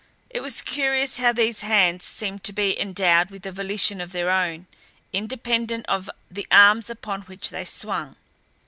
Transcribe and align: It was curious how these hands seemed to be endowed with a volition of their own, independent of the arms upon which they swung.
It 0.31 0.39
was 0.41 0.63
curious 0.63 1.17
how 1.19 1.31
these 1.31 1.61
hands 1.61 2.05
seemed 2.05 2.43
to 2.45 2.53
be 2.53 2.79
endowed 2.81 3.29
with 3.29 3.45
a 3.45 3.51
volition 3.51 4.01
of 4.01 4.13
their 4.13 4.31
own, 4.31 4.65
independent 5.13 5.85
of 5.87 6.09
the 6.31 6.47
arms 6.49 6.89
upon 6.89 7.21
which 7.27 7.51
they 7.51 7.65
swung. 7.65 8.15